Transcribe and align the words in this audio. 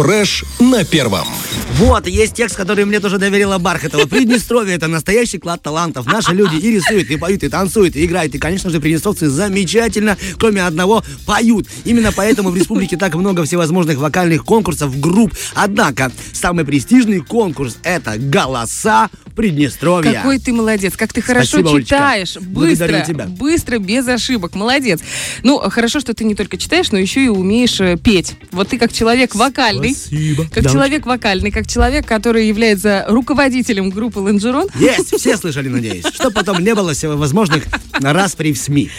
Фреш 0.00 0.44
на 0.58 0.82
первом. 0.84 1.28
Вот, 1.80 2.06
есть 2.06 2.34
текст, 2.34 2.56
который 2.56 2.84
мне 2.84 3.00
тоже 3.00 3.16
доверила 3.16 3.56
Бархатова. 3.56 4.04
Приднестровье— 4.06 4.74
это 4.76 4.86
настоящий 4.86 5.38
клад 5.38 5.62
талантов. 5.62 6.04
Наши 6.04 6.34
люди 6.34 6.56
и 6.56 6.72
рисуют, 6.72 7.08
и 7.08 7.16
поют, 7.16 7.42
и 7.42 7.48
танцуют, 7.48 7.96
и 7.96 8.04
играют. 8.04 8.34
И, 8.34 8.38
конечно 8.38 8.68
же, 8.68 8.80
приднестровцы 8.80 9.30
замечательно, 9.30 10.18
кроме 10.38 10.62
одного, 10.62 11.02
поют. 11.24 11.66
Именно 11.86 12.12
поэтому 12.12 12.50
в 12.50 12.56
республике 12.56 12.98
так 12.98 13.14
много 13.14 13.44
всевозможных 13.44 13.96
вокальных 13.96 14.44
конкурсов, 14.44 15.00
групп. 15.00 15.32
Однако, 15.54 16.12
самый 16.34 16.66
престижный 16.66 17.20
конкурс— 17.20 17.78
это 17.82 18.18
«Голоса 18.18 19.08
Приднестровья». 19.34 20.12
Какой 20.12 20.38
ты 20.38 20.52
молодец, 20.52 20.98
как 20.98 21.14
ты 21.14 21.22
хорошо 21.22 21.60
Спасибо, 21.60 21.70
Олечка. 21.70 21.94
читаешь. 21.94 22.36
Благодарю 22.42 22.98
Быстро, 22.98 23.06
тебя. 23.14 23.24
быстро, 23.26 23.78
без 23.78 24.06
ошибок. 24.06 24.54
Молодец. 24.54 25.00
Ну, 25.42 25.58
хорошо, 25.70 26.00
что 26.00 26.12
ты 26.12 26.24
не 26.24 26.34
только 26.34 26.58
читаешь, 26.58 26.90
но 26.92 26.98
еще 26.98 27.24
и 27.24 27.28
умеешь 27.28 27.80
э, 27.80 27.96
петь. 27.96 28.34
Вот 28.50 28.68
ты 28.68 28.78
как 28.78 28.92
человек 28.92 29.34
вокальный. 29.34 29.94
Спасибо. 29.94 30.46
Как 30.52 30.64
Да, 30.64 30.70
человек 30.70 31.06
вокальный, 31.06 31.50
как 31.50 31.69
человек, 31.70 32.06
который 32.06 32.46
является 32.48 33.04
руководителем 33.08 33.90
группы 33.90 34.18
Лонжерон. 34.18 34.68
Есть, 34.74 35.14
все 35.18 35.36
слышали, 35.36 35.68
надеюсь. 35.68 36.04
Чтобы 36.12 36.32
потом 36.34 36.62
не 36.62 36.74
было 36.74 36.92
всевозможных 36.92 37.64
распри 38.00 38.52
в 38.52 38.58
СМИ. 38.58 38.90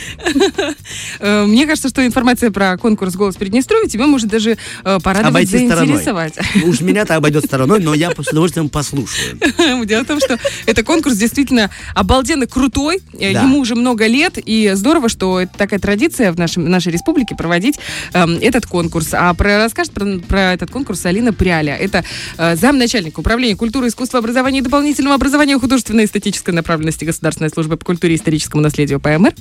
Э, 1.19 1.45
Мне 1.45 1.65
кажется, 1.65 1.89
что 1.89 2.05
информация 2.05 2.51
про 2.51 2.77
конкурс 2.77 3.15
«Голос 3.15 3.35
Приднестровья» 3.35 3.87
тебя 3.87 4.07
может 4.07 4.29
даже 4.29 4.57
э, 4.83 4.99
порадовать, 5.03 5.29
Обойти 5.51 5.67
стороной. 5.67 5.87
заинтересовать. 5.87 6.33
Уж 6.65 6.81
меня-то 6.81 7.15
обойдет 7.15 7.45
стороной, 7.45 7.79
но 7.79 7.93
я 7.93 8.11
с 8.11 8.27
удовольствием 8.31 8.69
послушаю. 8.69 9.37
Дело 9.85 10.03
в 10.03 10.07
том, 10.07 10.19
что 10.19 10.37
это 10.65 10.83
конкурс 10.83 11.15
действительно 11.17 11.69
обалденно 11.95 12.47
крутой. 12.47 13.01
Э, 13.19 13.33
Да. 13.33 13.41
Ему 13.41 13.59
уже 13.59 13.75
много 13.75 14.07
лет, 14.07 14.37
и 14.37 14.71
здорово, 14.75 15.09
что 15.09 15.39
это 15.39 15.51
такая 15.57 15.79
традиция 15.79 16.31
в 16.31 16.37
нашем, 16.37 16.69
нашей 16.69 16.91
республике 16.91 17.35
проводить 17.35 17.79
эм, 18.13 18.37
этот 18.41 18.65
конкурс. 18.65 19.09
А 19.13 19.33
про, 19.33 19.57
расскажет 19.57 19.93
про, 19.93 20.19
про 20.19 20.53
этот 20.53 20.69
конкурс 20.69 21.05
Алина 21.05 21.33
Пряля. 21.33 21.75
Это 21.75 22.03
э, 22.37 22.50
замначальника 22.55 23.19
управления 23.19 23.55
культуры, 23.55 23.87
искусства, 23.87 24.19
образования 24.19 24.59
и 24.59 24.61
дополнительного 24.61 25.15
образования 25.15 25.57
художественной 25.59 26.03
и 26.03 26.05
эстетической 26.07 26.51
направленности 26.51 27.05
Государственной 27.05 27.49
службы 27.49 27.77
по 27.77 27.85
культуре 27.85 28.13
и 28.13 28.17
историческому 28.17 28.61
наследию 28.63 28.99
ПМР. 28.99 29.33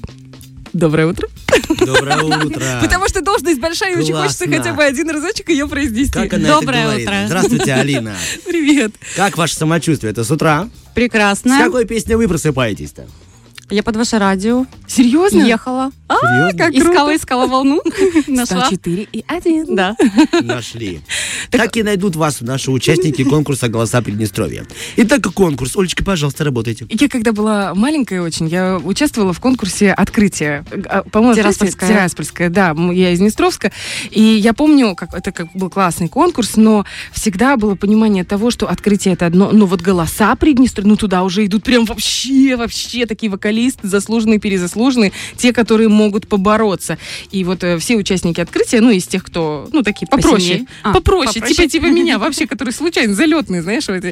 Доброе 0.72 1.08
утро. 1.08 1.28
Доброе 1.84 2.22
утро. 2.46 2.62
Потому 2.80 3.08
что 3.08 3.22
должность 3.22 3.60
большая, 3.60 3.94
и 3.94 3.98
очень 3.98 4.14
хочется 4.14 4.46
хотя 4.46 4.72
бы 4.72 4.84
один 4.84 5.10
разочек 5.10 5.48
ее 5.48 5.66
произнести. 5.66 6.12
Как 6.12 6.32
она 6.34 6.48
Доброе 6.48 6.78
это 6.78 6.86
говорит? 6.88 7.06
утро. 7.08 7.16
Здравствуйте, 7.26 7.72
Алина. 7.74 8.16
Привет. 8.46 8.92
Как 9.16 9.36
ваше 9.36 9.54
самочувствие? 9.56 10.12
Это 10.12 10.22
с 10.22 10.30
утра? 10.30 10.68
С 10.90 10.94
Прекрасно. 10.94 11.58
какой 11.58 11.86
песней 11.86 12.14
вы 12.14 12.28
просыпаетесь-то? 12.28 13.06
Я 13.70 13.82
под 13.84 13.96
ваше 13.96 14.18
радио 14.18 14.66
Серьезно? 14.88 15.42
ехала. 15.42 15.92
Серьезно? 16.10 16.58
как 16.58 16.74
искала, 16.74 16.94
круто. 17.06 17.16
искала 17.16 17.46
волну. 17.46 17.80
Нашла. 18.26 18.64
104 18.66 19.06
и 19.12 19.24
1. 19.28 19.76
Да. 19.76 19.96
Нашли. 20.42 21.00
Так 21.50 21.76
и 21.76 21.84
найдут 21.84 22.16
вас 22.16 22.40
наши 22.40 22.72
участники 22.72 23.22
конкурса 23.22 23.68
«Голоса 23.68 24.02
Приднестровья». 24.02 24.66
Итак, 24.96 25.22
конкурс. 25.32 25.76
Олечка, 25.76 26.04
пожалуйста, 26.04 26.42
работайте. 26.44 26.86
Я 26.90 27.08
когда 27.08 27.32
была 27.32 27.72
маленькая 27.76 28.22
очень, 28.22 28.48
я 28.48 28.78
участвовала 28.78 29.32
в 29.32 29.38
конкурсе 29.38 29.92
открытия. 29.92 30.64
А, 30.88 31.02
По-моему, 31.04 31.34
Тираспольская. 31.36 31.88
открытие- 31.88 31.96
Тираспольская, 31.96 32.50
да. 32.50 32.74
Я 32.92 33.12
из 33.12 33.20
Днестровска. 33.20 33.70
И 34.10 34.20
я 34.20 34.52
помню, 34.52 34.96
как 34.96 35.14
это 35.14 35.30
как 35.30 35.52
был 35.54 35.70
классный 35.70 36.08
конкурс, 36.08 36.56
но 36.56 36.84
всегда 37.12 37.56
было 37.56 37.76
понимание 37.76 38.24
того, 38.24 38.50
что 38.50 38.66
открытие 38.68 39.14
это 39.14 39.26
одно, 39.26 39.50
но 39.52 39.66
вот 39.66 39.80
голоса 39.80 40.34
Приднестровья, 40.34 40.88
ну 40.88 40.96
туда 40.96 41.22
уже 41.22 41.46
идут 41.46 41.62
прям 41.62 41.84
вообще, 41.84 42.56
вообще 42.56 43.06
такие 43.06 43.30
вокалисты, 43.30 43.59
заслуженные, 43.82 44.38
перезаслуженные, 44.38 45.12
те, 45.36 45.52
которые 45.52 45.88
могут 45.88 46.26
побороться. 46.26 46.98
И 47.30 47.44
вот 47.44 47.62
э, 47.64 47.78
все 47.78 47.96
участники 47.96 48.40
открытия, 48.40 48.80
ну, 48.80 48.90
из 48.90 49.06
тех, 49.06 49.24
кто, 49.24 49.68
ну, 49.72 49.82
такие 49.82 50.06
попроще, 50.08 50.34
Посильнее. 50.38 50.66
А, 50.82 50.92
попроще, 50.92 51.40
попроще. 51.40 51.68
типа, 51.68 51.70
типа 51.70 51.86
меня, 51.94 52.18
вообще, 52.18 52.46
которые 52.46 52.72
случайно, 52.74 53.14
залетные, 53.14 53.62
знаешь, 53.62 53.86
вот. 53.88 54.02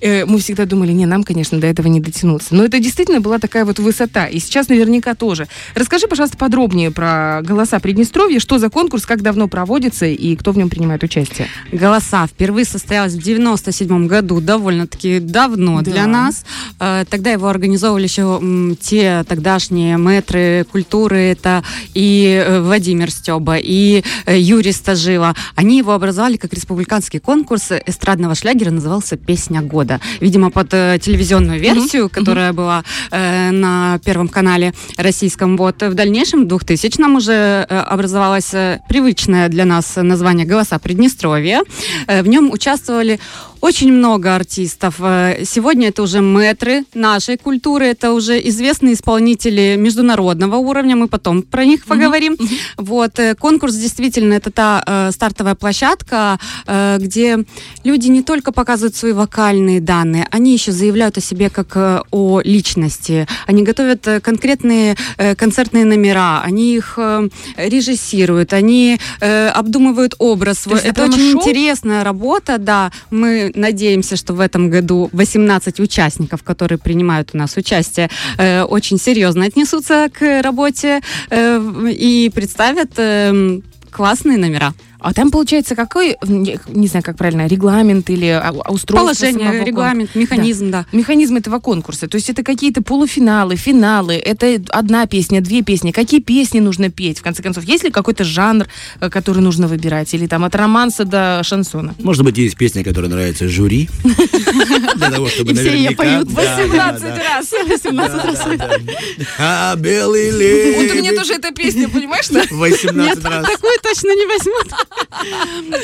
Э, 0.00 0.24
мы 0.26 0.38
всегда 0.38 0.64
думали, 0.66 0.92
не, 0.92 1.06
нам, 1.06 1.24
конечно, 1.24 1.58
до 1.60 1.66
этого 1.66 1.88
не 1.88 2.00
дотянуться. 2.00 2.54
Но 2.54 2.64
это 2.64 2.78
действительно 2.78 3.20
была 3.20 3.38
такая 3.38 3.64
вот 3.64 3.78
высота. 3.78 4.26
И 4.26 4.38
сейчас 4.38 4.68
наверняка 4.68 5.14
тоже. 5.14 5.48
Расскажи, 5.74 6.06
пожалуйста, 6.06 6.36
подробнее 6.36 6.90
про 6.90 7.40
голоса 7.42 7.78
Приднестровья, 7.80 8.38
что 8.40 8.58
за 8.58 8.68
конкурс, 8.70 9.06
как 9.06 9.22
давно 9.22 9.48
проводится 9.48 10.06
и 10.06 10.36
кто 10.36 10.52
в 10.52 10.58
нем 10.58 10.68
принимает 10.68 11.02
участие. 11.02 11.48
Голоса 11.72 12.26
впервые 12.26 12.64
состоялась 12.64 13.14
в 13.14 13.22
97 13.22 14.06
году, 14.06 14.40
довольно-таки 14.40 15.20
давно 15.20 15.82
Да. 15.82 15.90
для 15.90 16.06
нас. 16.06 16.44
Э, 16.80 17.04
Тогда 17.08 17.30
его 17.30 17.48
организовывали 17.48 18.04
еще 18.04 18.22
м, 18.40 18.76
те 18.98 19.24
тогдашние 19.28 19.96
мэтры 19.96 20.66
культуры, 20.72 21.18
это 21.18 21.62
и 21.94 22.42
э, 22.44 22.60
Владимир 22.60 23.12
Стеба, 23.12 23.56
и 23.56 24.02
э, 24.26 24.36
Юрий 24.36 24.72
Стажила. 24.72 25.36
Они 25.54 25.78
его 25.78 25.92
образовали 25.92 26.36
как 26.36 26.52
республиканский 26.52 27.20
конкурс 27.20 27.70
эстрадного 27.86 28.34
шлягера, 28.34 28.72
назывался 28.72 29.16
«Песня 29.16 29.60
года». 29.60 30.00
Видимо, 30.18 30.50
под 30.50 30.74
э, 30.74 30.98
телевизионную 31.00 31.60
версию, 31.60 32.08
которая 32.08 32.52
была 32.52 32.82
э, 33.12 33.52
на 33.52 34.00
Первом 34.04 34.26
канале 34.26 34.74
российском. 34.96 35.56
Вот 35.56 35.80
в 35.80 35.94
дальнейшем, 35.94 36.48
в 36.48 36.52
2000-м 36.52 37.14
уже 37.14 37.62
образовалось 37.62 38.50
привычное 38.88 39.48
для 39.48 39.64
нас 39.64 39.94
название 39.94 40.44
«Голоса 40.44 40.76
Приднестровья». 40.80 41.62
В 42.08 42.26
нем 42.26 42.50
участвовали 42.50 43.20
очень 43.60 43.92
много 43.92 44.34
артистов. 44.34 44.96
Э, 45.00 45.44
Сегодня 45.44 45.88
это 45.88 46.02
уже 46.02 46.20
мэтры 46.20 46.84
нашей 46.94 47.36
культуры, 47.36 47.86
это 47.86 48.12
уже 48.12 48.38
известные 48.48 48.94
исполнители 48.94 49.76
международного 49.78 50.56
уровня, 50.56 50.96
мы 50.96 51.08
потом 51.08 51.42
про 51.42 51.64
них 51.64 51.84
поговорим. 51.84 52.36
Вот, 52.76 53.18
э, 53.18 53.34
конкурс 53.34 53.74
действительно 53.74 54.34
это 54.34 54.50
та 54.50 54.82
э, 54.86 55.10
стартовая 55.12 55.54
площадка, 55.54 56.38
э, 56.66 56.98
где 57.00 57.44
люди 57.84 58.08
не 58.08 58.22
только 58.22 58.52
показывают 58.52 58.96
свои 58.96 59.12
вокальные 59.12 59.80
данные, 59.80 60.26
они 60.30 60.52
еще 60.52 60.72
заявляют 60.72 61.18
о 61.18 61.20
себе 61.20 61.50
как 61.50 61.76
э, 61.76 62.02
о 62.10 62.40
личности. 62.44 63.26
Они 63.46 63.62
готовят 63.62 64.06
э, 64.06 64.20
конкретные 64.20 64.96
э, 65.16 65.34
концертные 65.34 65.84
номера, 65.84 66.42
они 66.42 66.74
их 66.76 66.94
э, 66.96 67.28
режиссируют, 67.56 68.52
они 68.52 68.98
э, 69.20 69.48
обдумывают 69.48 70.14
образ. 70.18 70.58
То 70.58 70.74
это 70.76 70.88
это 70.88 71.04
очень 71.04 71.32
шоу? 71.32 71.40
интересная 71.40 72.04
работа, 72.04 72.58
да. 72.58 72.90
Мы 73.10 73.47
надеемся, 73.54 74.16
что 74.16 74.34
в 74.34 74.40
этом 74.40 74.70
году 74.70 75.08
18 75.12 75.80
участников, 75.80 76.42
которые 76.42 76.78
принимают 76.78 77.30
у 77.34 77.38
нас 77.38 77.56
участие, 77.56 78.10
э, 78.38 78.62
очень 78.62 78.98
серьезно 78.98 79.44
отнесутся 79.44 80.08
к 80.12 80.42
работе 80.42 81.00
э, 81.30 81.90
и 81.90 82.30
представят 82.34 82.90
э, 82.96 83.60
классные 83.90 84.38
номера. 84.38 84.74
А 85.00 85.14
там 85.14 85.30
получается 85.30 85.76
какой, 85.76 86.16
не, 86.26 86.86
знаю, 86.88 87.04
как 87.04 87.16
правильно, 87.16 87.46
регламент 87.46 88.10
или 88.10 88.26
а, 88.26 88.48
а, 88.48 88.72
устройство 88.72 89.14
Положение, 89.14 89.48
самого 89.48 89.64
регламент, 89.64 90.14
механизм, 90.14 90.70
да. 90.70 90.86
механизм 90.92 91.36
этого 91.36 91.60
конкурса. 91.60 92.08
То 92.08 92.16
есть 92.16 92.30
это 92.30 92.42
какие-то 92.42 92.82
полуфиналы, 92.82 93.54
финалы, 93.56 94.14
это 94.14 94.60
одна 94.70 95.06
песня, 95.06 95.40
две 95.40 95.62
песни. 95.62 95.92
Какие 95.92 96.20
песни 96.20 96.58
нужно 96.58 96.90
петь? 96.90 97.20
В 97.20 97.22
конце 97.22 97.42
концов, 97.42 97.64
есть 97.64 97.84
ли 97.84 97.90
какой-то 97.90 98.24
жанр, 98.24 98.66
э, 99.00 99.08
который 99.08 99.40
нужно 99.40 99.68
выбирать? 99.68 100.12
Или 100.14 100.26
там 100.26 100.44
от 100.44 100.54
романса 100.56 101.04
до 101.04 101.42
шансона? 101.44 101.94
Может 102.00 102.24
быть, 102.24 102.36
есть 102.36 102.56
песня, 102.56 102.82
которая 102.82 103.10
нравится 103.10 103.46
жюри. 103.48 103.88
Для 104.96 105.10
того, 105.10 105.28
чтобы 105.28 105.52
И 105.52 105.54
все 105.54 105.76
ее 105.76 105.92
поют 105.92 106.28
Да, 106.34 106.56
да, 106.56 106.62
18 106.66 107.02
да. 107.02 107.16
раз. 107.16 107.52
18 107.68 108.24
раз. 108.24 108.38
Да, 108.44 108.56
да, 108.56 108.78
да. 108.78 108.92
А, 109.38 109.76
белый 109.76 110.32
Вот 110.74 110.90
у 110.90 110.94
меня 110.94 111.10
лебедь. 111.10 111.18
тоже 111.18 111.34
эта 111.34 111.52
песня, 111.52 111.88
понимаешь? 111.88 112.28
да? 112.30 112.42
18 112.50 113.24
раз. 113.24 113.46
Такую 113.46 113.78
точно 113.82 114.08
не 114.16 114.26
возьмут. 114.26 114.87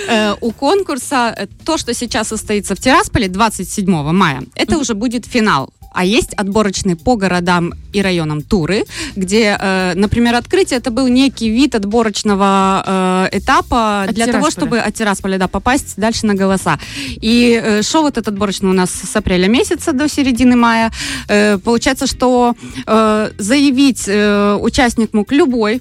Э, 0.09 0.35
У 0.41 0.53
конкурса 0.53 1.35
э, 1.37 1.47
то, 1.65 1.79
что 1.79 1.95
сейчас 1.95 2.29
состоится 2.29 2.75
в 2.75 2.81
Тирасполе 2.81 3.29
27 3.29 4.13
мая, 4.13 4.43
это 4.55 4.79
уже 4.79 4.95
будет 4.95 5.27
финал. 5.27 5.71
А 5.95 6.05
есть 6.05 6.35
отборочные 6.35 6.97
по 6.97 7.15
городам 7.15 7.73
и 7.93 8.03
районам 8.03 8.43
туры, 8.43 8.85
где, 9.15 9.57
э, 9.59 9.93
например, 9.95 10.35
открытие 10.35 10.79
это 10.79 10.91
был 10.91 11.07
некий 11.07 11.49
вид 11.49 11.77
отборочного 11.77 13.29
э, 13.33 13.39
этапа 13.39 14.03
От 14.03 14.15
для 14.15 14.27
того, 14.27 14.39
Тирасполя. 14.39 14.51
чтобы 14.51 14.79
от 14.81 14.95
Тирасполя 14.95 15.39
да, 15.39 15.47
попасть 15.47 15.95
дальше 15.97 16.27
на 16.27 16.35
голоса. 16.35 16.81
И 17.23 17.61
э, 17.63 17.83
шоу 17.83 18.03
вот 18.03 18.19
этот 18.19 18.29
отборочный 18.35 18.71
у 18.71 18.73
нас 18.73 18.91
с 18.91 19.15
апреля 19.17 19.47
месяца 19.47 19.93
до 19.93 20.09
середины 20.09 20.57
мая. 20.57 20.91
Э, 21.29 21.59
получается, 21.59 22.09
что 22.09 22.57
э, 22.87 23.31
заявить 23.39 24.05
э, 24.09 24.59
участник 24.61 25.13
мог 25.15 25.31
любой 25.31 25.81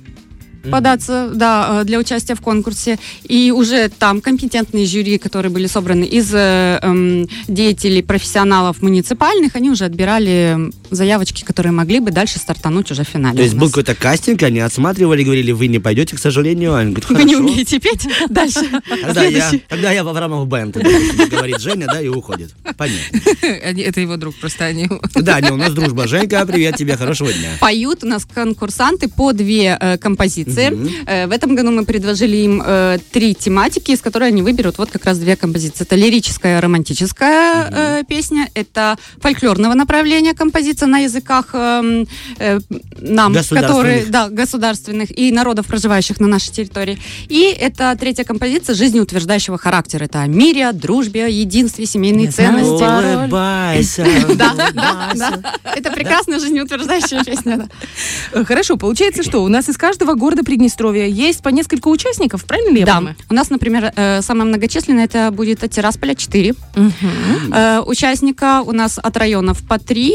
податься 0.72 1.30
да, 1.34 1.82
э, 1.82 1.84
для 1.86 2.00
участия 2.00 2.36
в 2.36 2.42
конкурсе. 2.42 2.98
И 3.24 3.52
уже 3.52 3.90
там 3.90 4.22
компетентные 4.22 4.86
жюри, 4.86 5.18
которые 5.18 5.52
были 5.52 5.68
собраны 5.68 6.06
из 6.06 6.34
э, 6.34 6.80
эм, 6.82 7.28
деятелей, 7.48 8.02
профессионалов 8.02 8.82
муниципальных, 8.82 9.56
они 9.56 9.70
уже 9.70 9.86
отбирали 9.86 10.72
заявочки, 10.90 11.44
которые 11.44 11.72
могли 11.72 12.00
бы 12.00 12.12
дальше 12.12 12.40
стартануть 12.40 12.92
уже 12.92 13.04
в 13.04 13.08
финале. 13.08 13.38
То 13.38 13.44
есть 13.44 13.56
был 13.56 13.68
какой-то 13.68 13.96
кастинг, 13.96 14.44
они 14.44 14.60
отсматривали, 14.60 15.24
говорили, 15.24 15.52
вы 15.52 15.68
не 15.68 15.80
пойдете, 15.80 16.16
к 16.16 16.20
сожалению. 16.20 16.76
Они 16.76 16.94
говорят, 16.94 17.10
Вы 17.10 17.24
не 17.24 17.36
«Хорошо». 17.36 17.52
умеете 17.52 17.80
петь? 17.80 18.08
Дальше. 18.30 18.66
Тогда 19.04 19.24
я, 19.24 19.52
тогда 19.68 19.92
я 19.92 20.04
в 20.04 20.08
Аврамов 20.08 20.48
Бенд, 20.48 20.78
говорит 21.30 21.60
Женя, 21.60 21.88
да, 21.88 22.02
и 22.02 22.08
уходит. 22.08 22.54
Понятно. 22.78 23.20
Это 23.42 24.02
его 24.02 24.18
друг, 24.18 24.36
просто 24.36 24.66
они... 24.66 24.88
Да, 25.16 25.42
не, 25.42 25.52
у 25.52 25.58
нас 25.58 25.74
дружба. 25.74 26.08
Женька, 26.08 26.46
привет 26.46 26.78
тебе, 26.78 26.96
хорошего 26.96 27.32
дня. 27.32 27.50
Поют 27.60 28.04
у 28.04 28.08
нас 28.08 28.26
конкурсанты 28.26 29.08
по 29.08 29.34
две 29.34 29.78
э, 29.80 29.98
композиции 29.98 30.53
композиции. 30.56 31.04
Э, 31.08 31.28
В 31.28 31.32
этом 31.32 31.56
году 31.56 31.72
мы 31.72 31.86
предложили 31.86 32.38
им 32.38 32.62
э, 32.66 32.98
три 33.12 33.34
тематики, 33.36 33.92
из 33.92 34.02
которой 34.02 34.30
они 34.30 34.42
выберут 34.42 34.78
вот 34.78 34.92
как 34.92 35.06
раз 35.06 35.18
две 35.20 35.36
композиции. 35.36 35.84
Это 35.84 35.96
лирическая, 35.96 36.62
романтическая 36.62 37.70
э, 37.72 38.04
песня, 38.08 38.50
это 38.54 38.98
фольклорного 39.22 39.74
направления 39.74 40.34
композиция 40.34 40.88
на 40.88 41.00
языках 41.00 41.50
эм, 41.54 42.08
нам, 43.00 43.34
Государственных. 43.34 43.62
которые, 43.68 44.06
да, 44.06 44.30
государственных 44.30 45.18
и 45.18 45.32
народов, 45.32 45.68
проживающих 45.68 46.20
на 46.20 46.28
нашей 46.28 46.52
территории. 46.52 46.98
И 47.30 47.44
это 47.60 47.96
третья 48.00 48.24
композиция 48.24 48.76
жизнеутверждающего 48.76 49.58
характера. 49.58 50.06
Это 50.06 50.22
о 50.22 50.28
мире, 50.28 50.68
о 50.68 50.74
дружбе, 50.74 51.26
о 51.26 51.28
единстве, 51.28 51.86
семейные 51.86 52.32
знаю. 52.32 52.54
ценности. 52.54 53.14
Улыбайся, 53.16 54.06
Да, 54.36 54.54
да, 54.74 55.12
да. 55.16 55.54
Это 55.76 55.92
прекрасная 55.92 56.40
жизнеутверждающая 56.40 57.24
песня. 57.24 57.70
Хорошо, 58.46 58.78
получается, 58.78 59.24
что 59.24 59.44
у 59.44 59.48
нас 59.48 59.70
из 59.70 59.78
каждого 59.78 60.14
города 60.16 60.43
Приднестровья 60.44 61.06
есть 61.08 61.42
по 61.42 61.50
несколько 61.50 61.88
участников, 61.88 62.46
правильно 62.46 62.74
ли 62.74 62.80
я 62.82 62.86
Да, 62.86 62.96
понимаю? 62.98 63.16
у 63.30 63.34
нас, 63.34 63.50
например, 63.50 63.92
э, 63.96 64.22
самое 64.22 64.46
многочисленное 64.46 65.06
это 65.06 65.32
будет 65.32 65.64
от 65.64 65.72
Тирасполя 65.72 66.16
4 66.16 66.54
э, 66.76 67.80
участника. 67.86 68.62
У 68.66 68.72
нас 68.72 68.98
от 69.02 69.18
районов 69.18 69.62
по 69.68 69.80
3. 69.80 70.14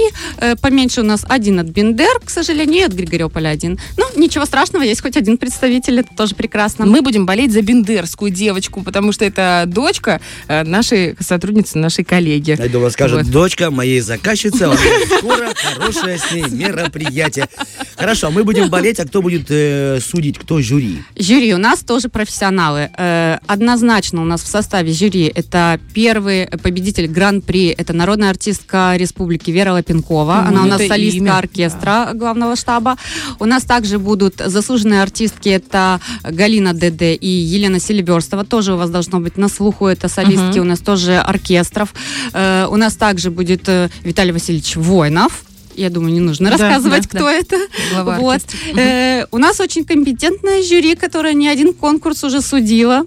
Поменьше 0.61 1.01
у 1.01 1.05
нас 1.05 1.25
один 1.29 1.59
от 1.61 1.67
Бендер, 1.67 2.21
к 2.25 2.31
сожалению, 2.31 2.81
и 2.81 2.83
от 2.85 2.93
Григорьополя 2.93 3.49
один. 3.49 3.79
Ну, 3.97 4.05
ничего 4.17 4.45
страшного, 4.45 4.83
есть 4.83 5.01
хоть 5.03 5.17
один 5.17 5.39
представитель, 5.39 6.01
это 6.01 6.15
тоже 6.17 6.35
прекрасно. 6.35 6.87
Мы 6.87 7.03
будем 7.03 7.27
болеть 7.27 7.53
за 7.53 7.63
бендерскую 7.63 8.31
девочку, 8.31 8.83
потому 8.83 9.13
что 9.13 9.25
это 9.25 9.65
дочка 9.67 10.21
э, 10.49 10.65
нашей 10.65 11.17
сотрудницы, 11.21 11.79
нашей 11.79 12.05
коллеги. 12.05 12.57
Я 12.59 12.69
думаю, 12.69 12.91
скажет, 12.91 13.19
Вот. 13.23 13.31
дочка 13.31 13.71
моей 13.71 14.01
заказчицы, 14.01 14.63
а 14.63 14.77
скоро 15.19 15.51
хорошее 15.55 16.19
с 16.19 16.31
ней 16.33 16.45
мероприятие. 16.51 17.49
Хорошо, 17.97 18.31
мы 18.31 18.45
будем 18.45 18.69
болеть, 18.71 19.01
а 19.01 19.05
кто 19.07 19.23
будет 19.23 19.47
э, 19.51 19.99
судить, 20.01 20.18
кто 20.39 20.61
жюри? 20.61 21.03
Жюри 21.17 21.55
у 21.55 21.59
нас 21.59 21.81
тоже 21.81 22.09
профессионалы. 22.09 22.91
Э, 22.97 23.39
Однозначно 23.47 24.23
у 24.23 24.25
нас 24.25 24.43
в 24.43 24.47
составе 24.47 24.93
жюри 24.93 25.31
это 25.35 25.79
первый 25.95 26.47
победитель 26.63 27.07
гран-при, 27.07 27.69
это 27.69 27.93
народная 27.93 28.31
артистка 28.31 28.95
республики 28.97 29.51
Вера 29.51 29.73
Лапенкова. 29.73 30.43
Ну, 30.43 30.49
Она 30.49 30.63
у 30.65 30.67
нас 30.67 30.87
солистка 30.87 31.19
имя, 31.19 31.39
оркестра 31.39 32.11
главного 32.15 32.57
штаба. 32.57 32.97
У 33.39 33.45
нас 33.45 33.63
также 33.65 33.99
будут 33.99 34.43
заслуженные 34.45 35.03
артистки, 35.03 35.49
это 35.49 36.01
Галина 36.23 36.75
ДД 36.75 37.03
и 37.21 37.29
Елена 37.29 37.81
Селиверстова. 37.81 38.45
Тоже 38.45 38.75
у 38.75 38.77
вас 38.77 38.91
должно 38.91 39.21
быть 39.21 39.37
на 39.37 39.49
слуху, 39.49 39.87
это 39.87 40.09
солистки 40.09 40.59
Мгм. 40.59 40.61
у 40.61 40.65
нас 40.65 40.81
тоже 40.81 41.17
оркестров. 41.19 41.95
Э, 42.33 42.67
У 42.71 42.77
нас 42.77 42.97
также 42.97 43.31
будет 43.31 43.69
э, 43.69 43.89
Виталий 44.05 44.33
Васильевич 44.33 44.77
Воинов. 44.77 45.45
Я 45.79 45.91
думаю, 45.91 46.13
не 46.13 46.21
нужно 46.21 46.51
Да, 46.51 46.57
рассказывать, 46.57 47.03
да, 47.05 47.09
кто 47.09 47.25
да. 47.27 47.33
это. 47.33 47.57
Глава 47.93 48.19
Вот. 48.19 48.41
Э, 48.77 49.27
у 49.31 49.39
нас 49.39 49.61
очень 49.61 49.85
компетентное 49.85 50.63
жюри, 50.63 50.97
которое 50.97 51.35
не 51.35 51.49
один 51.49 51.73
конкурс 51.73 52.25
уже 52.25 52.41
судило. 52.43 53.05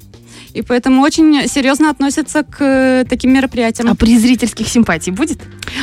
И 0.53 0.61
поэтому 0.61 1.01
очень 1.01 1.47
серьезно 1.47 1.89
относятся 1.89 2.43
к 2.43 2.57
э, 2.59 3.05
таким 3.09 3.33
мероприятиям. 3.33 3.89
А 3.89 3.95
при 3.95 4.17
зрительских 4.17 4.67
симпатий 4.67 5.11
будет? 5.11 5.39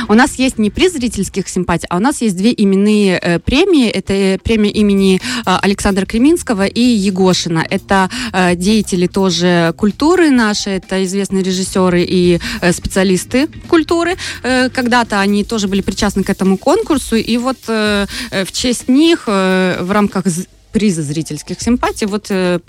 У 0.07 0.13
нас 0.13 0.35
есть 0.35 0.57
не 0.59 0.69
приз 0.69 0.93
зрительских 0.93 1.47
симпатий, 1.49 1.87
а 1.89 1.97
у 1.97 1.99
нас 1.99 2.21
есть 2.21 2.37
две 2.37 2.53
именные 2.55 3.17
э, 3.17 3.39
премии. 3.39 3.87
Это 3.89 4.13
э, 4.13 4.37
премия 4.37 4.71
имени 4.71 5.21
э, 5.45 5.57
Александра 5.61 6.05
Креминского 6.05 6.65
и 6.65 6.81
Егошина. 6.81 7.65
Это 7.69 8.09
э, 8.31 8.55
деятели 8.55 9.07
тоже 9.07 9.73
культуры 9.77 10.29
наши, 10.29 10.69
это 10.71 11.03
известные 11.03 11.43
режиссеры 11.43 12.03
и 12.03 12.39
э, 12.61 12.71
специалисты 12.71 13.47
культуры. 13.67 14.15
Э, 14.43 14.69
когда-то 14.69 15.19
они 15.19 15.43
тоже 15.43 15.67
были 15.67 15.81
причастны 15.81 16.23
к 16.23 16.29
этому 16.29 16.57
конкурсу, 16.57 17.15
и 17.15 17.37
вот 17.37 17.57
э, 17.67 18.05
э, 18.31 18.45
в 18.45 18.51
честь 18.51 18.87
них 18.87 19.23
э, 19.27 19.79
в 19.81 19.91
рамках 19.91 20.25
приза 20.71 21.01
зрительских 21.03 21.59
симпатий 21.61 22.07
вот 22.07 22.27
э, 22.29 22.59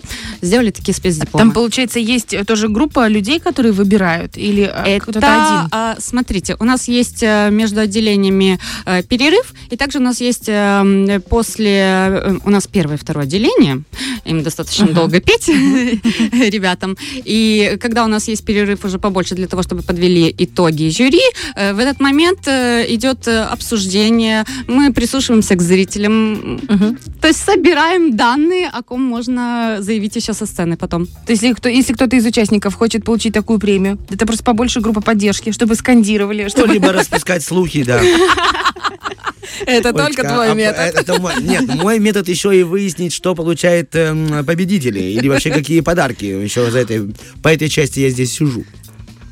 сделали 0.43 0.71
такие 0.71 0.95
спецдипломы. 0.95 1.45
Там, 1.45 1.53
получается, 1.53 1.99
есть 1.99 2.33
э, 2.35 2.45
тоже 2.45 2.69
группа 2.69 3.09
людей, 3.09 3.41
которые 3.41 3.73
выбирают? 3.73 4.37
Или 4.37 4.63
э, 4.65 4.97
Это, 4.97 5.03
кто-то 5.03 5.19
один? 5.21 5.69
а, 5.73 5.97
смотрите, 5.99 6.57
у 6.59 6.65
нас 6.65 6.89
есть 6.89 7.23
э, 7.23 7.51
между 7.51 7.81
отделениями 7.81 8.59
э, 8.87 9.03
перерыв, 9.03 9.53
и 9.71 9.77
также 9.77 9.99
у 9.99 10.03
нас 10.03 10.21
есть 10.21 10.49
э, 10.49 10.53
м, 10.53 11.21
после, 11.23 11.77
э, 11.79 12.39
у 12.45 12.51
нас 12.51 12.67
первое 12.67 12.97
и 12.97 12.99
второе 12.99 13.25
отделение, 13.25 13.83
им 14.25 14.43
достаточно 14.43 14.87
Ага. 14.87 14.95
долго 14.95 15.21
петь 15.21 15.49
ребятам, 15.49 16.97
и 17.25 17.77
когда 17.81 18.05
у 18.05 18.09
нас 18.09 18.29
есть 18.29 18.45
перерыв 18.45 18.85
уже 18.85 18.99
побольше 18.99 19.35
для 19.35 19.47
того, 19.47 19.63
чтобы 19.63 19.83
подвели 19.83 20.35
итоги 20.39 20.89
жюри, 20.91 21.21
э, 21.57 21.73
в 21.75 21.79
этот 21.79 22.01
момент 22.01 22.47
э, 22.47 22.85
идет 22.89 23.27
э, 23.29 23.43
обсуждение, 23.43 24.45
мы 24.67 24.93
прислушиваемся 24.93 25.55
к 25.57 25.63
зрителям, 25.63 26.31
Мгм. 26.69 26.99
то 27.21 27.29
есть 27.29 27.41
собираем 27.45 27.90
данные, 27.99 28.69
о 28.69 28.83
ком 28.83 29.03
можно 29.03 29.79
заявить 29.81 30.17
еще 30.17 30.33
со 30.33 30.47
сцены 30.47 30.77
потом. 30.77 31.07
То 31.07 31.33
есть, 31.33 31.43
если, 31.43 31.55
кто, 31.55 31.69
если 31.69 31.93
кто-то 31.93 32.17
из 32.17 32.25
участников 32.27 32.75
хочет 32.75 33.05
получить 33.05 33.35
такую 33.35 33.59
премию, 33.59 33.99
это 34.11 34.27
просто 34.27 34.45
побольше 34.45 34.81
группа 34.81 35.01
поддержки, 35.01 35.53
чтобы 35.53 35.75
скандировали, 35.75 36.49
чтобы 36.49 36.69
Что-либо 36.69 36.93
распускать 36.93 37.43
слухи, 37.43 37.83
да. 37.83 38.01
это 39.67 39.93
только 39.93 40.23
Олечка, 40.23 40.29
твой 40.29 40.51
а, 40.51 40.55
метод. 40.55 40.79
э, 40.79 41.01
это 41.01 41.21
мой- 41.21 41.43
нет, 41.43 41.67
мой 41.75 41.99
метод 41.99 42.29
еще 42.29 42.59
и 42.59 42.63
выяснить, 42.63 43.13
что 43.13 43.35
получает 43.35 43.95
эм, 43.95 44.45
победители. 44.45 45.01
Или 45.01 45.29
вообще 45.29 45.51
какие 45.51 45.81
подарки. 45.81 46.25
Еще 46.25 46.71
за 46.71 46.79
этой, 46.79 47.15
по 47.43 47.49
этой 47.49 47.69
части 47.69 48.01
я 48.01 48.11
здесь 48.11 48.33
сижу. 48.33 48.65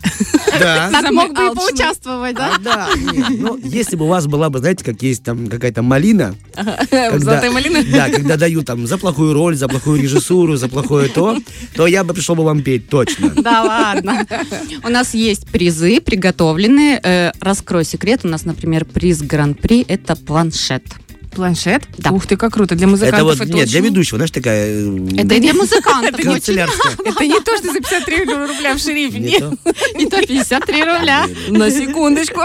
Да. 0.58 0.88
Так 0.90 1.10
мог 1.12 1.34
бы 1.34 1.46
и 1.46 1.54
поучаствовать, 1.54 2.34
да? 2.34 2.54
А, 2.56 2.58
да, 2.58 2.88
ну, 3.30 3.56
если 3.62 3.94
бы 3.96 4.06
у 4.06 4.08
вас 4.08 4.26
была 4.26 4.50
бы, 4.50 4.58
знаете, 4.58 4.84
как 4.84 5.00
есть 5.02 5.22
там 5.22 5.46
какая-то 5.46 5.82
малина, 5.82 6.34
когда- 6.90 7.18
Золотая 7.18 7.50
малина? 7.50 7.78
Да, 7.92 8.08
когда 8.10 8.36
дают 8.36 8.66
там 8.66 8.86
за 8.86 8.98
плохую 8.98 9.34
роль, 9.34 9.54
за 9.56 9.68
плохую 9.68 10.02
режиссуру, 10.02 10.56
за 10.56 10.68
плохое 10.68 11.08
то, 11.08 11.38
то 11.74 11.86
я 11.86 12.02
бы 12.02 12.12
пришел 12.14 12.34
бы 12.34 12.44
вам 12.44 12.62
петь, 12.62 12.88
точно. 12.88 13.30
Да 13.36 13.62
ладно. 13.62 14.26
У 14.82 14.88
нас 14.88 15.14
есть 15.14 15.46
призы 15.46 16.00
приготовленные. 16.00 17.00
Э, 17.02 17.32
Раскрой 17.40 17.84
секрет. 17.84 18.20
У 18.24 18.28
нас, 18.28 18.44
например, 18.44 18.84
приз 18.84 19.20
Гран-при– 19.22 19.82
это 19.88 20.16
планшет. 20.16 20.82
Планшет? 21.32 21.82
Да. 21.98 22.10
Ух 22.10 22.26
ты, 22.26 22.36
как 22.36 22.52
круто. 22.54 22.74
Для 22.74 22.86
Это 22.86 22.90
музыкантов 22.90 23.22
вот, 23.24 23.34
это 23.34 23.44
нет, 23.52 23.68
для 23.68 23.78
очень- 23.80 23.90
ведущего, 23.90 24.18
знаешь, 24.18 24.30
такая... 24.30 24.80
Это 25.16 25.40
для 25.40 25.54
музыкантов. 25.54 26.20
Это 27.04 27.26
не 27.26 27.40
то, 27.40 27.56
что 27.56 27.72
за 27.72 27.80
53 27.80 28.24
рубля 28.24 28.74
в 28.74 28.78
шерифе. 28.78 29.18
Не 29.18 29.26
Нет. 29.30 29.40
то. 29.40 29.74
Не 29.96 30.06
то 30.06 30.20
53 30.26 30.84
рубля. 30.84 31.26
На 31.50 31.70
секундочку. 31.70 32.40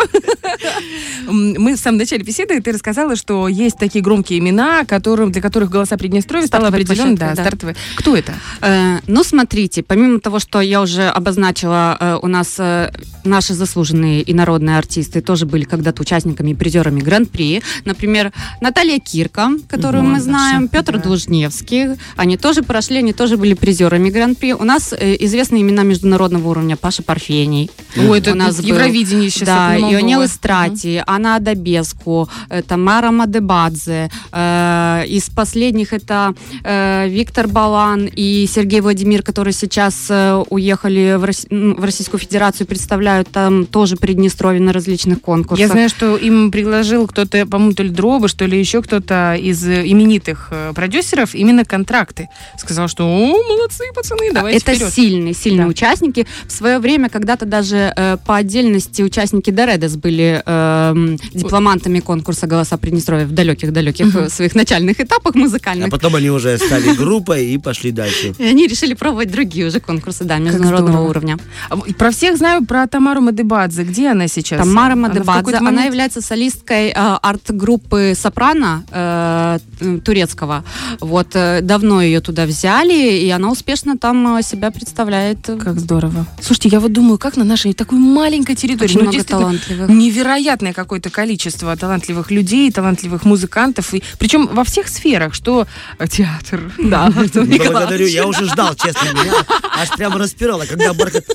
Мы 1.28 1.76
в 1.76 1.80
самом 1.80 1.98
начале 1.98 2.24
беседы, 2.24 2.60
ты 2.62 2.72
рассказала, 2.72 3.16
что 3.16 3.48
есть 3.48 3.78
такие 3.78 4.04
громкие 4.04 4.40
имена, 4.40 4.86
которым, 4.86 5.32
для 5.32 5.42
которых 5.42 5.70
голоса 5.70 5.98
Приднестровья 5.98 6.48
стало 6.48 6.68
Стартовые 6.68 6.84
определенно, 6.84 7.18
да, 7.18 7.34
стартовые. 7.36 7.76
Кто 7.96 8.16
это? 8.16 8.34
Э, 8.62 9.00
Ну, 9.08 9.24
смотрите, 9.24 9.84
помимо 9.84 10.20
того, 10.20 10.40
что 10.40 10.62
я 10.62 10.82
уже 10.82 11.08
обозначила, 11.08 11.98
э, 12.00 12.20
у 12.22 12.28
нас 12.28 12.56
э, 12.60 12.92
наши 13.24 13.54
заслуженные 13.54 14.22
и 14.22 14.34
народные 14.34 14.78
артисты 14.78 15.22
тоже 15.22 15.46
были 15.46 15.64
когда-то 15.64 16.02
участниками 16.02 16.52
и 16.52 16.56
призерами 16.56 17.00
Гран-при. 17.02 17.62
Например, 17.86 18.32
Наталья 18.76 18.98
Кирка, 18.98 19.52
которую 19.68 20.02
Мгм, 20.04 20.14
мы 20.14 20.20
знаем, 20.20 20.68
Петр 20.68 20.94
да. 20.94 21.04
Должневский. 21.04 21.90
Они 22.16 22.38
тоже 22.38 22.64
прошли, 22.64 22.98
они 22.98 23.14
тоже 23.14 23.38
были 23.38 23.54
призерами 23.54 24.10
Гран-при. 24.10 24.54
У 24.54 24.64
нас 24.64 24.94
э, 25.00 25.16
известные 25.20 25.62
имена 25.62 25.84
международного 25.84 26.50
уровня. 26.50 26.76
Паша 26.76 27.04
Парфений. 27.04 27.70
Ой, 27.96 28.18
это 28.18 28.32
у 28.32 28.36
нас 28.36 28.58
был- 28.58 28.66
Евровидение 28.70 29.30
сейчас. 29.30 29.46
Да. 29.48 29.78
Ионел 29.78 30.26
Истрати, 30.26 31.04
Анна 31.06 31.36
Адабеску, 31.36 32.28
э, 32.50 32.64
Тамара 32.64 33.12
Мадебадзе. 33.12 34.10
Э, 34.32 35.04
Из 35.08 35.30
последних 35.30 35.94
это 35.94 36.34
э, 36.64 37.08
Виктор 37.10 37.48
Балан 37.48 38.10
и 38.12 38.48
Сергей 38.52 38.82
Владимир, 38.82 39.22
которые 39.22 39.54
сейчас 39.54 40.08
э, 40.10 40.44
уехали 40.50 41.16
в, 41.20 41.24
Рос- 41.26 41.46
в 41.52 41.84
Российскую 41.84 42.20
Федерацию, 42.20 42.66
представляют 42.66 43.28
там 43.30 43.68
тоже 43.68 43.98
Приднестровье 43.98 44.60
на 44.62 44.74
различных 44.74 45.22
конкурсах. 45.22 45.60
Я 45.60 45.68
знаю, 45.68 45.90
что 45.90 46.18
им 46.18 46.50
предложил 46.50 47.06
кто-то, 47.06 47.46
по-моему, 47.46 47.74
то 47.76 47.84
ли 47.84 47.90
Дроба, 47.90 48.28
что 48.28 48.46
ли 48.46 48.63
еще 48.64 48.82
кто-то 48.82 49.36
из 49.36 49.66
э, 49.68 49.84
именитых 49.86 50.48
э, 50.52 50.72
продюсеров 50.74 51.36
именно 51.36 51.66
контракты. 51.66 52.30
Сказал, 52.58 52.88
что 52.88 53.04
о, 53.06 53.44
молодцы, 53.48 53.84
пацаны, 53.96 54.32
давайте 54.34 54.58
это 54.60 54.74
вперед. 54.74 54.94
сильные, 54.94 55.34
сильные 55.34 55.66
Да. 55.66 55.70
участники. 55.70 56.26
В 56.48 56.52
свое 56.52 56.80
время 56.80 57.10
когда-то 57.10 57.46
даже 57.46 57.94
э, 57.96 58.18
по 58.26 58.36
отдельности 58.38 59.02
участники 59.02 59.52
Доредес 59.52 59.96
были 59.96 60.42
эм, 60.46 61.18
дипломантами 61.34 62.00
конкурса 62.00 62.48
«Голоса 62.48 62.78
Приднестровья» 62.78 63.26
в 63.26 63.32
далеких-далеких 63.32 64.06
Мгм. 64.08 64.18
э, 64.26 64.30
своих 64.30 64.56
начальных 64.56 65.00
этапах 65.00 65.36
музыкальных. 65.36 65.88
А 65.88 65.92
потом 65.92 66.16
они 66.16 66.30
уже 66.30 66.58
стали 66.58 66.94
группой 66.96 67.46
и 67.48 67.58
пошли 67.58 67.92
дальше. 67.92 68.34
И 68.38 68.44
они 68.46 68.68
решили 68.68 68.94
пробовать 68.94 69.32
другие 69.32 69.68
уже 69.68 69.80
конкурсы, 69.80 70.24
да, 70.24 70.38
международного 70.38 71.08
уровня. 71.10 71.38
А 71.70 71.78
Про 71.78 72.12
всех 72.12 72.38
знаю, 72.38 72.66
про 72.66 72.88
Тамару 72.88 73.22
Мадебадзе. 73.22 73.84
Где 73.84 74.10
она 74.10 74.28
сейчас? 74.28 74.60
Тамара 74.60 74.94
Она 74.94 75.10
какой-то 75.10 75.60
она 75.60 75.84
является 75.86 76.22
солисткой 76.22 76.90
э, 76.90 76.94
арт-группы 76.94 78.14
«Сопрано», 78.16 78.53
Таркана 78.54 78.84
э, 78.92 80.00
турецкого. 80.04 80.64
Вот 81.00 81.28
э, 81.34 81.62
давно 81.62 82.02
ее 82.02 82.22
туда 82.22 82.46
взяли, 82.46 83.18
и 83.18 83.30
она 83.30 83.52
успешно 83.52 83.98
там 83.98 84.38
э, 84.38 84.44
себя 84.44 84.72
представляет. 84.72 85.40
Как 85.46 85.80
здорово. 85.80 86.26
Слушайте, 86.42 86.70
я 86.70 86.80
вот 86.80 86.94
думаю, 86.94 87.18
как 87.18 87.38
на 87.38 87.44
нашей 87.44 87.74
такой 87.74 88.00
маленькой 88.00 88.56
территории, 88.56 88.90
Очень 88.90 89.00
ну, 89.00 89.12
много 89.12 89.24
талантливых. 89.24 89.90
невероятное 89.90 90.74
какое-то 90.74 91.10
количество 91.10 91.76
талантливых 91.76 92.32
людей, 92.32 92.72
талантливых 92.72 93.26
музыкантов, 93.26 93.94
и, 93.94 94.04
причем 94.20 94.48
во 94.48 94.64
всех 94.64 94.88
сферах, 94.88 95.34
что 95.34 95.68
э, 96.00 96.08
театр, 96.08 96.72
да, 96.78 97.12
Благодарю, 97.34 98.08
я 98.08 98.26
уже 98.28 98.46
ждал, 98.46 98.76
честно, 98.76 99.10
меня 99.14 99.34
аж 99.80 99.90
прямо 99.90 100.20
распирало, 100.20 100.66
когда 100.66 100.94
Бархат... 100.94 101.26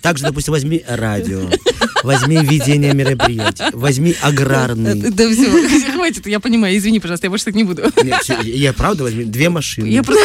Также, 0.00 0.24
допустим, 0.24 0.52
возьми 0.52 0.84
радио, 0.86 1.48
возьми 2.02 2.36
ведение 2.36 2.92
мероприятий, 2.92 3.64
возьми 3.72 4.14
аграрный. 4.22 5.10
Да 5.10 5.28
все, 5.30 5.92
хватит, 5.92 6.26
я 6.26 6.40
понимаю, 6.40 6.53
извини, 6.76 7.00
пожалуйста, 7.00 7.26
я 7.26 7.30
больше 7.30 7.44
так 7.46 7.54
не 7.54 7.64
буду. 7.64 7.82
Нет, 8.02 8.22
я, 8.24 8.40
я 8.42 8.72
правда 8.72 9.04
возьми 9.04 9.24
две 9.24 9.48
машины. 9.48 9.86
Я 9.86 10.02
просто... 10.02 10.24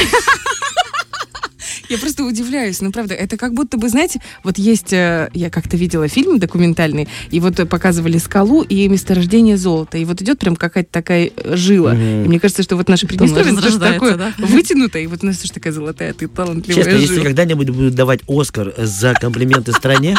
Я 1.90 1.98
просто 1.98 2.24
удивляюсь, 2.24 2.82
ну 2.82 2.92
правда, 2.92 3.16
это 3.16 3.36
как 3.36 3.54
будто 3.56 3.78
бы, 3.78 3.90
знаете, 3.90 4.22
вот 4.44 4.60
есть, 4.60 4.94
э, 4.94 5.30
я 5.34 5.50
как-то 5.50 5.76
видела 5.76 6.08
фильм 6.08 6.38
документальный, 6.38 7.08
и 7.32 7.40
вот 7.40 7.68
показывали 7.68 8.20
скалу 8.20 8.62
и 8.62 8.88
месторождение 8.88 9.58
золота, 9.58 9.98
и 9.98 10.06
вот 10.06 10.22
идет 10.22 10.38
прям 10.38 10.56
какая-то 10.56 10.92
такая 10.92 11.32
э, 11.36 11.56
жила. 11.56 11.94
Мгм. 11.94 12.26
И 12.26 12.28
мне 12.28 12.40
кажется, 12.40 12.62
что 12.62 12.76
вот 12.76 12.90
наше 12.90 13.08
Приднестровье 13.08 13.56
тоже 13.60 13.80
такое 13.80 14.16
да? 14.18 14.34
вытянутое, 14.38 15.04
и 15.04 15.08
вот 15.08 15.24
у 15.24 15.26
нас 15.26 15.40
тоже 15.40 15.52
такая 15.52 15.74
золотая, 15.74 16.14
ты 16.14 16.28
талантливая 16.28 16.84
Честно, 16.84 16.98
если 17.00 17.16
жила. 17.16 17.26
когда-нибудь 17.26 17.70
будут 17.72 17.96
давать 17.96 18.20
Оскар 18.28 18.72
за 18.78 19.16
комплименты 19.16 19.72
стране, 19.72 20.16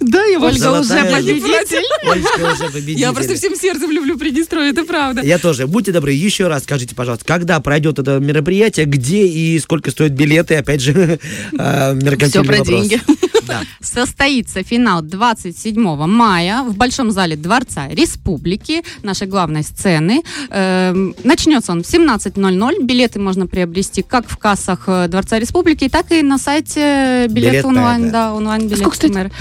Да, 0.00 0.24
я 0.24 0.38
Ольга 0.40 0.80
уже 0.80 1.04
победитель. 1.04 1.84
Ольга 2.08 2.52
уже 2.52 2.72
победитель. 2.72 3.00
Я 3.00 3.12
просто 3.12 3.34
всем 3.34 3.56
сердцем 3.56 3.90
люблю 3.90 4.18
Приднестровье, 4.18 4.70
это 4.70 4.84
правда. 4.84 5.22
Я 5.22 5.38
тоже. 5.38 5.66
Будьте 5.66 5.92
добры, 5.92 6.12
еще 6.12 6.48
раз 6.48 6.62
скажите, 6.64 6.94
пожалуйста, 6.94 7.24
когда 7.24 7.58
пройдет 7.60 7.98
это 7.98 8.18
мероприятие, 8.18 8.86
где 8.86 9.26
и 9.26 9.58
сколько 9.58 9.90
стоят 9.90 10.12
билеты, 10.12 10.56
опять 10.56 10.80
же, 10.80 10.92
э, 11.52 11.94
меркантильный 11.94 12.28
Все 12.28 12.44
про 12.44 12.58
вопрос. 12.58 12.88
деньги. 12.88 13.00
Да. 13.46 13.62
Состоится 13.80 14.62
финал 14.62 15.02
27 15.02 15.80
мая 16.06 16.62
в 16.62 16.76
Большом 16.76 17.10
зале 17.10 17.36
Дворца 17.36 17.88
Республики, 17.88 18.82
нашей 19.02 19.26
главной 19.26 19.62
сцены. 19.62 20.22
Эм, 20.50 21.14
начнется 21.24 21.72
он 21.72 21.82
в 21.82 21.86
17.00. 21.86 22.82
Билеты 22.82 23.18
можно 23.18 23.46
приобрести 23.46 24.02
как 24.02 24.28
в 24.28 24.36
кассах 24.36 24.84
э, 24.86 25.08
Дворца 25.08 25.38
Республики, 25.38 25.88
так 25.88 26.12
и 26.12 26.22
на 26.22 26.38
сайте 26.38 27.26
билет 27.28 27.52
Билет 27.52 27.64
онлайн. 27.64 28.10
Да, 28.10 28.34
онлайн 28.34 28.66
билет 28.66 28.78
Сколько 28.78 28.96
стоит? 28.96 29.32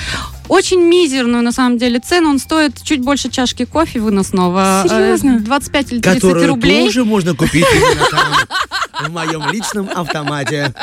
Очень 0.48 0.82
мизерную, 0.82 1.44
на 1.44 1.54
самом 1.54 1.78
деле, 1.78 2.00
цену. 2.00 2.30
Он 2.30 2.38
стоит 2.38 2.82
чуть 2.84 3.00
больше 3.00 3.30
чашки 3.30 3.64
кофе 3.64 4.00
выносного. 4.02 4.84
Э, 4.84 4.90
Серьезно? 4.90 5.40
25 5.40 5.92
или 5.94 6.00
30 6.02 6.22
Которую 6.22 6.48
рублей. 6.48 6.86
тоже 6.86 7.06
можно 7.06 7.34
купить 7.36 7.66
в 9.02 9.10
моем 9.10 9.50
личном 9.50 9.90
автомате. 9.96 10.74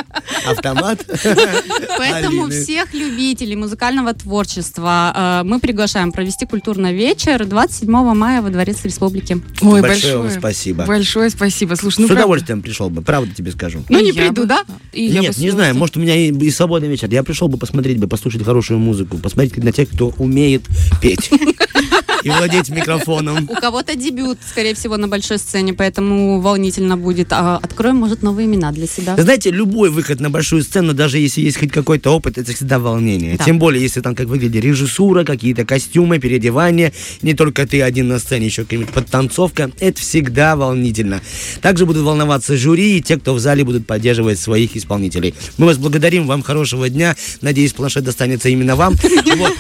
Автомат. 0.51 1.05
Поэтому 1.99 2.45
Алины. 2.47 2.63
всех 2.63 2.93
любителей 2.95 3.57
музыкального 3.57 4.15
творчества 4.15 5.41
э, 5.43 5.43
мы 5.45 5.61
приглашаем 5.61 6.13
провести 6.13 6.47
культурный 6.47 6.93
вечер 6.95 7.45
27 7.45 7.91
мая 7.91 8.43
во 8.43 8.51
Дворец 8.51 8.85
Республики. 8.85 9.41
Ой, 9.61 9.81
Большое 9.83 10.31
спасибо. 10.31 10.85
Большое 10.85 11.31
спасибо. 11.31 11.75
Слушай, 11.75 12.01
ну 12.01 12.07
С 12.07 12.09
правда. 12.09 12.23
удовольствием 12.25 12.63
пришел 12.63 12.91
бы, 12.91 13.03
правда 13.03 13.35
тебе 13.35 13.51
скажу. 13.53 13.85
Ну, 13.89 13.99
И 13.99 14.03
не 14.05 14.11
я 14.11 14.27
приду, 14.27 14.43
бы- 14.43 14.47
да? 14.49 14.65
Нет, 14.93 15.37
не 15.39 15.51
знаю, 15.51 15.75
может 15.77 15.97
у 15.97 16.01
меня 16.01 16.15
и, 16.17 16.31
и 16.33 16.51
свободный 16.51 16.89
вечер. 16.89 17.09
Я 17.11 17.23
пришел 17.23 17.49
бы 17.49 17.59
посмотреть 17.59 17.99
бы, 17.99 18.09
послушать 18.09 18.45
хорошую 18.45 18.79
музыку, 18.79 19.19
посмотреть 19.19 19.57
на 19.63 19.73
тех, 19.73 19.89
кто 19.91 20.09
умеет 20.19 20.65
петь 21.01 21.31
и 22.23 22.31
владеть 22.31 22.69
микрофоном. 22.71 23.49
У 23.51 23.55
кого-то 23.55 23.95
дебют, 23.95 24.39
скорее 24.49 24.75
всего, 24.75 24.97
на 24.97 25.09
большой 25.09 25.39
сцене, 25.39 25.75
поэтому 25.75 26.41
волнительно 26.41 26.97
будет. 26.97 27.33
А 27.33 27.57
откроем, 27.63 27.97
может, 27.97 28.23
новые 28.23 28.47
имена 28.47 28.73
для 28.73 28.87
себя. 28.87 29.17
Знаете, 29.17 29.51
любой 29.51 29.91
выход 29.91 30.21
на 30.21 30.31
большую 30.31 30.63
сцену, 30.63 30.95
даже 30.95 31.19
если 31.19 31.41
есть 31.41 31.59
хоть 31.59 31.71
какой-то 31.71 32.11
опыт, 32.11 32.39
это 32.39 32.53
всегда 32.55 32.79
волнение. 32.79 33.37
Да. 33.37 33.45
Тем 33.45 33.59
более, 33.59 33.83
если 33.83 34.01
там 34.01 34.15
как 34.15 34.27
выглядит 34.27 34.63
режиссура, 34.63 35.25
какие-то 35.25 35.65
костюмы, 35.65 36.19
переодевания, 36.19 36.93
не 37.23 37.35
только 37.35 37.67
ты 37.67 37.83
один 37.83 38.09
на 38.09 38.19
сцене, 38.19 38.47
еще 38.47 38.65
какая-нибудь 38.65 38.93
подтанцовка, 38.93 39.71
это 39.79 40.01
всегда 40.01 40.57
волнительно. 40.57 41.21
Также 41.61 41.87
будут 41.87 42.05
волноваться 42.05 42.57
жюри 42.57 42.99
и 42.99 43.03
те, 43.03 43.17
кто 43.19 43.35
в 43.35 43.41
зале 43.41 43.65
будут 43.65 43.87
поддерживать 43.87 44.39
своих 44.39 44.77
исполнителей. 44.77 45.35
Мы 45.57 45.67
вас 45.67 45.79
благодарим, 45.79 46.27
вам 46.27 46.43
хорошего 46.43 46.89
дня. 46.89 47.17
Надеюсь, 47.41 47.73
планшет 47.73 48.05
достанется 48.05 48.49
именно 48.49 48.77
вам. 48.77 48.95
Вот. 49.37 49.53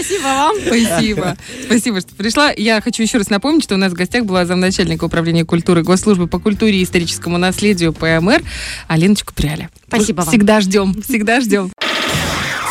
Спасибо 0.00 0.22
вам. 0.22 0.56
Спасибо. 0.66 1.36
Спасибо, 1.64 2.00
что 2.00 2.14
пришла. 2.14 2.52
Я 2.56 2.80
хочу 2.80 3.02
еще 3.02 3.18
раз 3.18 3.30
напомнить, 3.30 3.64
что 3.64 3.74
у 3.74 3.78
нас 3.78 3.92
в 3.92 3.94
гостях 3.94 4.24
была 4.24 4.46
замначальника 4.46 5.04
управления 5.04 5.44
культуры 5.44 5.82
Госслужбы 5.82 6.26
по 6.26 6.38
культуре 6.38 6.80
и 6.80 6.84
историческому 6.84 7.38
наследию 7.38 7.92
ПМР 7.92 8.42
Алиночка 8.88 9.32
Пряля. 9.34 9.70
Спасибо 9.88 10.22
вам. 10.22 10.28
Всегда 10.28 10.60
ждем, 10.60 11.02
всегда 11.02 11.40
ждем. 11.40 11.70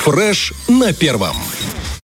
Фреш 0.04 0.54
на 0.68 0.94
первом. 0.94 1.36